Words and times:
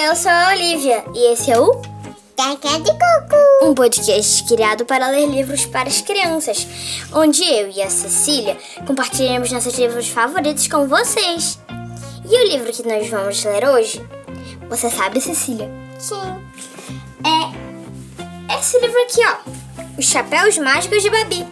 Eu 0.00 0.14
sou 0.14 0.30
a 0.30 0.50
Olivia. 0.52 1.04
E 1.12 1.32
esse 1.32 1.50
é 1.50 1.58
o 1.58 1.72
Cacá 2.36 2.78
de 2.78 2.92
Coco. 2.92 3.64
um 3.64 3.74
podcast 3.74 4.44
criado 4.44 4.84
para 4.84 5.08
ler 5.08 5.26
livros 5.26 5.66
para 5.66 5.88
as 5.88 6.00
crianças, 6.00 6.68
onde 7.12 7.42
eu 7.42 7.68
e 7.68 7.82
a 7.82 7.90
Cecília 7.90 8.56
compartilhamos 8.86 9.50
nossos 9.50 9.76
livros 9.76 10.08
favoritos 10.08 10.68
com 10.68 10.86
vocês. 10.86 11.58
E 12.24 12.28
o 12.28 12.48
livro 12.48 12.72
que 12.72 12.86
nós 12.86 13.08
vamos 13.10 13.42
ler 13.44 13.64
hoje, 13.68 14.00
você 14.68 14.88
sabe, 14.88 15.20
Cecília? 15.20 15.68
Sim. 15.98 16.22
É 17.26 18.56
esse 18.56 18.78
livro 18.78 19.02
aqui, 19.02 19.20
ó. 19.26 19.50
Os 19.98 20.06
Chapéus 20.06 20.58
Mágicos 20.58 21.02
de 21.02 21.10
Babi. 21.10 21.44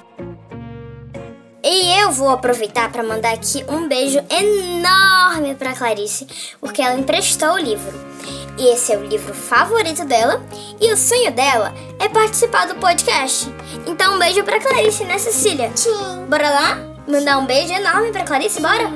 E 1.65 2.01
eu 2.01 2.13
vou 2.13 2.29
aproveitar 2.29 2.93
para 2.93 3.03
mandar 3.03 3.35
aqui 3.35 3.65
um 3.69 3.89
beijo 3.89 4.21
enorme 4.31 5.57
para 5.57 5.75
Clarice, 5.75 6.29
porque 6.61 6.81
ela 6.81 6.97
emprestou 6.97 7.55
o 7.55 7.59
livro. 7.59 8.16
E 8.59 8.69
esse 8.69 8.93
é 8.93 8.97
o 8.97 9.05
livro 9.05 9.35
favorito 9.35 10.05
dela, 10.05 10.43
e 10.81 10.91
o 10.93 10.97
sonho 10.97 11.31
dela 11.31 11.75
é 11.99 12.09
participar 12.09 12.67
do 12.67 12.77
podcast. 12.77 13.53
Então 13.87 14.15
um 14.15 14.19
beijo 14.19 14.43
para 14.45 14.61
Clarice, 14.61 15.05
né, 15.05 15.19
Cecília? 15.19 15.71
Sim. 15.75 16.25
Bora 16.29 16.49
lá? 16.49 16.79
Mandar 17.07 17.39
um 17.39 17.45
beijo 17.45 17.73
enorme 17.73 18.11
para 18.13 18.25
Clarice, 18.25 18.61
bora? 18.61 18.89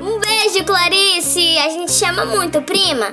Um 0.00 0.18
beijo, 0.18 0.64
Clarice! 0.64 1.58
A 1.58 1.68
gente 1.68 1.92
chama 1.92 2.24
muito, 2.24 2.62
prima. 2.62 3.12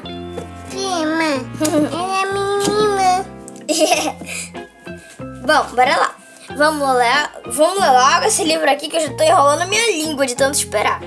Prima. 0.70 1.46
Ela 1.92 2.22
é 2.22 2.26
menina. 2.32 3.26
Bom, 5.46 5.76
bora 5.76 5.98
lá. 5.98 6.16
Vamos 6.56 6.96
ler, 6.96 7.30
vamos 7.52 7.80
ler 7.80 7.92
logo 7.92 8.26
esse 8.26 8.44
livro 8.44 8.70
aqui 8.72 8.88
que 8.88 8.96
eu 8.96 9.02
já 9.02 9.14
tô 9.14 9.24
enrolando 9.24 9.64
a 9.64 9.66
minha 9.66 9.92
língua 9.92 10.26
de 10.26 10.34
tanto 10.34 10.56
esperar. 10.56 11.02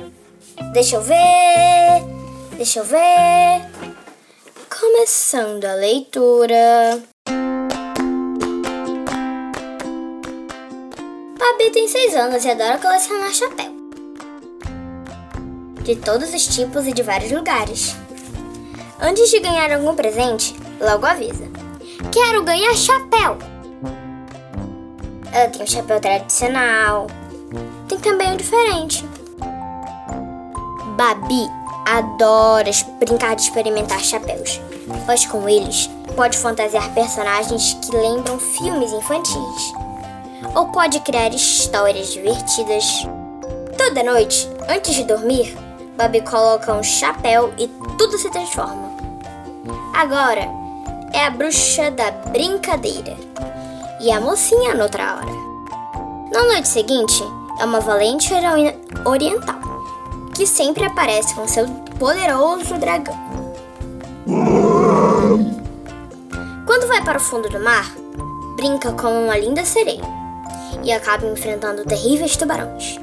Deixa 0.73 0.97
eu 0.97 1.03
ver. 1.03 2.20
Deixa 2.61 2.81
eu 2.81 2.85
ver. 2.85 3.63
Começando 4.69 5.65
a 5.65 5.73
leitura. 5.77 7.01
Babi 11.39 11.71
tem 11.73 11.89
seis 11.89 12.15
anos 12.15 12.45
e 12.45 12.51
adora 12.51 12.77
colecionar 12.77 13.33
chapéu. 13.33 13.73
De 15.85 15.97
todos 15.97 16.35
os 16.35 16.47
tipos 16.49 16.87
e 16.87 16.93
de 16.93 17.03
vários 17.03 17.33
lugares. 17.33 17.97
Antes 19.01 19.31
de 19.31 19.41
ganhar 19.41 19.73
algum 19.73 19.97
presente, 19.97 20.55
logo 20.79 21.07
avisa. 21.07 21.49
Quero 22.13 22.45
ganhar 22.45 22.75
chapéu! 22.75 23.39
Ela 25.33 25.49
tem 25.49 25.63
um 25.63 25.67
chapéu 25.67 25.99
tradicional. 25.99 27.07
Tem 27.89 27.99
também 27.99 28.35
um 28.35 28.37
diferente. 28.37 29.03
Babi 30.99 31.60
adora 31.99 32.71
brincar 32.99 33.35
de 33.35 33.43
experimentar 33.43 34.01
chapéus, 34.01 34.61
pois 35.07 35.27
com 35.27 35.49
eles 35.49 35.91
pode 36.15 36.39
fantasiar 36.39 36.93
personagens 36.95 37.75
que 37.83 37.97
lembram 37.97 38.39
filmes 38.39 38.93
infantis. 38.93 39.73
Ou 40.55 40.67
pode 40.69 41.01
criar 41.01 41.35
histórias 41.35 42.13
divertidas. 42.13 43.07
Toda 43.77 44.03
noite, 44.03 44.49
antes 44.69 44.95
de 44.95 45.05
dormir, 45.05 45.57
Babi 45.97 46.23
coloca 46.23 46.73
um 46.73 46.83
chapéu 46.83 47.53
e 47.59 47.69
tudo 47.99 48.17
se 48.19 48.31
transforma. 48.31 48.91
Agora 49.95 50.49
é 51.13 51.27
a 51.27 51.31
bruxa 51.31 51.91
da 51.91 52.11
brincadeira 52.11 53.17
e 54.01 54.11
a 54.11 54.21
mocinha 54.21 54.75
noutra 54.75 55.17
hora. 55.17 55.41
Na 56.33 56.45
noite 56.45 56.69
seguinte, 56.69 57.23
é 57.59 57.65
uma 57.65 57.81
valente 57.81 58.33
heroína 58.33 58.75
oriental, 59.05 59.60
que 60.41 60.47
sempre 60.47 60.87
aparece 60.87 61.35
com 61.35 61.47
seu 61.47 61.69
poderoso 61.99 62.79
dragão. 62.79 63.15
Quando 66.65 66.89
vai 66.89 67.05
para 67.05 67.19
o 67.19 67.21
fundo 67.21 67.51
do 67.51 67.61
mar, 67.61 67.95
brinca 68.57 68.91
com 68.93 69.25
uma 69.25 69.37
linda 69.37 69.67
sereia 69.67 70.01
e 70.83 70.91
acaba 70.93 71.27
enfrentando 71.27 71.85
terríveis 71.85 72.39
tubarões. 72.39 72.99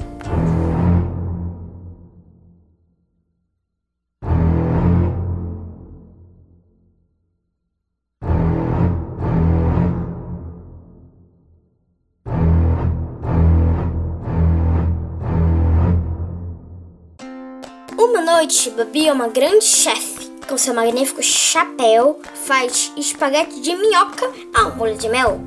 Noite, 18.27 18.69
Babi 18.71 19.07
é 19.07 19.13
uma 19.13 19.29
grande 19.29 19.63
chefe. 19.63 20.29
Com 20.49 20.57
seu 20.57 20.73
magnífico 20.73 21.23
chapéu, 21.23 22.19
faz 22.45 22.91
espaguete 22.97 23.61
de 23.61 23.73
minhoca 23.73 24.29
ao 24.53 24.75
molho 24.75 24.97
de 24.97 25.07
mel. 25.07 25.39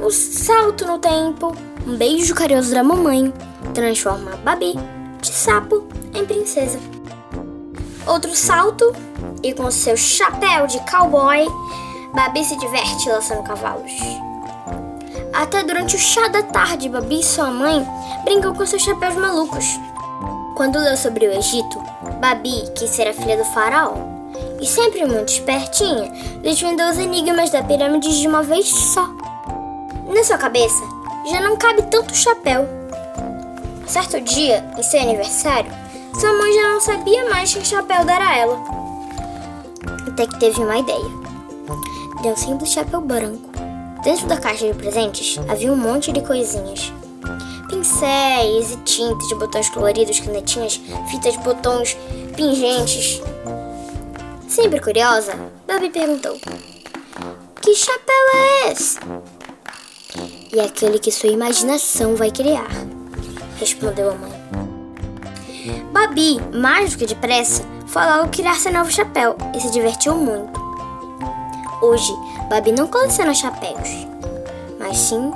Um 0.00 0.10
salto 0.10 0.86
no 0.86 1.00
tempo, 1.00 1.52
um 1.84 1.96
beijo 1.96 2.36
carinhoso 2.36 2.72
da 2.72 2.84
mamãe 2.84 3.34
transforma 3.74 4.36
Babi 4.44 4.74
de 5.20 5.32
sapo 5.32 5.88
em 6.14 6.24
princesa. 6.24 6.78
Outro 8.06 8.32
salto, 8.32 8.94
e 9.42 9.52
com 9.52 9.68
seu 9.72 9.96
chapéu 9.96 10.68
de 10.68 10.78
cowboy, 10.88 11.46
Babi 12.14 12.44
se 12.44 12.56
diverte 12.58 13.08
lançando 13.08 13.42
cavalos. 13.42 13.90
Até 15.36 15.62
durante 15.62 15.96
o 15.96 15.98
chá 15.98 16.28
da 16.28 16.42
tarde, 16.42 16.88
Babi 16.88 17.20
e 17.20 17.22
sua 17.22 17.50
mãe 17.50 17.86
brincam 18.24 18.54
com 18.54 18.64
seus 18.64 18.80
chapéus 18.80 19.14
malucos. 19.16 19.66
Quando 20.56 20.78
leu 20.78 20.96
sobre 20.96 21.26
o 21.26 21.30
Egito, 21.30 21.78
Babi 22.22 22.64
quis 22.74 22.88
ser 22.88 23.06
a 23.06 23.12
filha 23.12 23.36
do 23.36 23.44
faraó. 23.44 23.92
E 24.58 24.66
sempre 24.66 25.04
muito 25.04 25.28
espertinha, 25.28 26.10
desvendou 26.42 26.88
os 26.88 26.96
enigmas 26.96 27.50
da 27.50 27.62
pirâmide 27.62 28.18
de 28.18 28.26
uma 28.26 28.42
vez 28.42 28.66
só. 28.66 29.06
Na 30.06 30.24
sua 30.24 30.38
cabeça, 30.38 30.82
já 31.30 31.42
não 31.42 31.58
cabe 31.58 31.82
tanto 31.82 32.16
chapéu. 32.16 32.66
Certo 33.86 34.18
dia, 34.22 34.64
em 34.78 34.82
seu 34.82 35.02
aniversário, 35.02 35.70
sua 36.18 36.32
mãe 36.32 36.52
já 36.54 36.68
não 36.70 36.80
sabia 36.80 37.28
mais 37.28 37.52
que 37.52 37.62
chapéu 37.62 38.06
dar 38.06 38.22
a 38.22 38.36
ela. 38.38 38.58
Até 40.08 40.26
que 40.26 40.40
teve 40.40 40.62
uma 40.62 40.78
ideia. 40.78 41.10
Deu 42.22 42.32
um 42.32 42.36
simples 42.36 42.70
chapéu 42.72 43.02
branco. 43.02 43.55
Dentro 44.06 44.28
da 44.28 44.36
caixa 44.36 44.68
de 44.68 44.74
presentes 44.74 45.36
havia 45.48 45.72
um 45.72 45.76
monte 45.76 46.12
de 46.12 46.20
coisinhas. 46.20 46.92
Pincéis 47.68 48.70
e 48.70 48.76
tintas 48.84 49.26
de 49.26 49.34
botões 49.34 49.68
coloridos, 49.68 50.20
canetinhas, 50.20 50.80
fitas 51.10 51.32
de 51.32 51.40
botões, 51.40 51.96
pingentes. 52.36 53.20
Sempre 54.48 54.78
curiosa, 54.78 55.34
Babi 55.66 55.90
perguntou: 55.90 56.38
Que 57.60 57.74
chapéu 57.74 58.14
é 58.32 58.70
esse? 58.70 58.96
E 60.52 60.60
aquele 60.60 61.00
que 61.00 61.10
sua 61.10 61.30
imaginação 61.30 62.14
vai 62.14 62.30
criar, 62.30 62.70
respondeu 63.58 64.12
a 64.12 64.14
mãe. 64.14 64.32
Babi, 65.90 66.40
mais 66.56 66.92
do 66.92 66.98
que 66.98 67.06
depressa, 67.06 67.64
foi 67.88 68.04
logo 68.04 68.28
criar 68.28 68.54
seu 68.54 68.72
novo 68.72 68.88
chapéu 68.88 69.36
e 69.52 69.60
se 69.60 69.72
divertiu 69.72 70.14
muito. 70.14 70.64
Hoje, 71.82 72.12
Babi 72.48 72.70
não 72.70 72.86
coleciona 72.86 73.34
chapéus, 73.34 74.06
mas 74.78 74.96
sim 74.96 75.32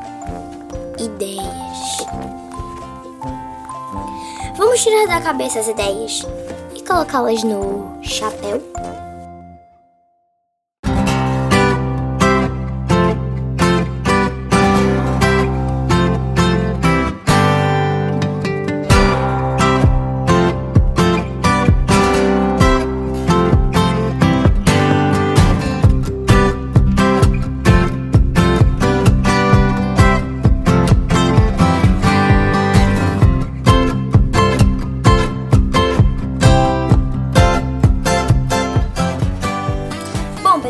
ideias. 0.99 2.07
Vamos 4.57 4.83
tirar 4.83 5.07
da 5.09 5.21
cabeça 5.21 5.59
as 5.59 5.69
ideias 5.69 6.23
e 6.75 6.83
colocá-las 6.83 7.43
no 7.43 7.99
chapéu? 8.03 8.63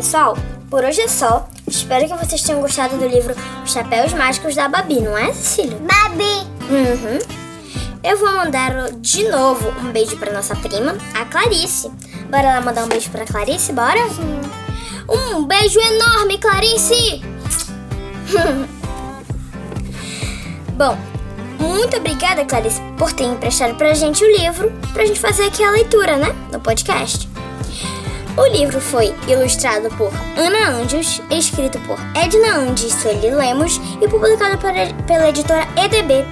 Pessoal, 0.01 0.35
por 0.67 0.83
hoje 0.83 0.99
é 0.99 1.07
só. 1.07 1.47
Espero 1.67 2.07
que 2.07 2.25
vocês 2.25 2.41
tenham 2.41 2.59
gostado 2.59 2.97
do 2.97 3.07
livro 3.07 3.35
Os 3.63 3.71
Chapéus 3.71 4.11
Mágicos 4.13 4.55
da 4.55 4.67
Babi, 4.67 4.99
não 4.99 5.15
é, 5.15 5.31
Cecília? 5.31 5.77
Babi. 5.77 6.47
Uhum. 6.71 7.19
Eu 8.03 8.17
vou 8.17 8.31
mandar 8.31 8.89
de 8.93 9.29
novo 9.29 9.69
um 9.79 9.91
beijo 9.91 10.17
pra 10.17 10.33
nossa 10.33 10.55
prima, 10.55 10.95
a 11.13 11.23
Clarice. 11.25 11.87
Bora 12.31 12.53
lá 12.53 12.61
mandar 12.61 12.85
um 12.85 12.87
beijo 12.87 13.11
pra 13.11 13.27
Clarice, 13.27 13.71
bora? 13.73 13.99
Um 15.07 15.45
beijo 15.45 15.79
enorme, 15.79 16.39
Clarice! 16.39 17.21
Bom, 20.73 20.97
Muito 21.59 21.97
obrigada, 21.97 22.43
Clarice, 22.43 22.81
por 22.97 23.13
ter 23.13 23.25
emprestado 23.25 23.75
pra 23.75 23.93
gente 23.93 24.23
o 24.23 24.31
livro, 24.35 24.71
pra 24.93 25.05
gente 25.05 25.19
fazer 25.19 25.43
aqui 25.43 25.63
a 25.63 25.69
leitura, 25.69 26.17
né? 26.17 26.35
No 26.51 26.59
podcast. 26.59 27.30
O 28.41 28.47
livro 28.47 28.81
foi 28.81 29.13
ilustrado 29.27 29.87
por 29.97 30.11
Ana 30.35 30.71
Anjos, 30.71 31.21
escrito 31.29 31.79
por 31.81 31.99
Edna 32.15 32.55
Andes 32.55 32.85
e 32.85 32.99
Sueli 32.99 33.29
Lemos 33.29 33.79
e 34.01 34.07
publicado 34.07 34.57
pela, 35.05 35.29
editora 35.29 35.67
EDB. 35.77 36.25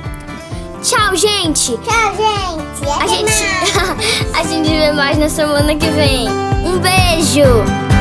Tchau, 0.82 1.16
gente! 1.16 1.78
Tchau, 1.78 2.16
gente. 2.16 2.90
A 3.00 3.08
gente, 3.08 3.44
mais. 3.76 4.34
a 4.40 4.44
gente 4.44 4.70
vê 4.70 4.92
mais 4.92 5.20
na 5.20 5.30
semana 5.30 5.76
que 5.76 5.88
vem. 5.92 6.28
Um 6.66 6.80
beijo! 6.80 7.99